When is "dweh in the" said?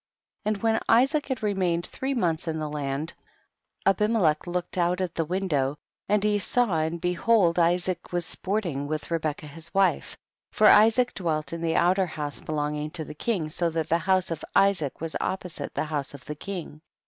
11.13-11.75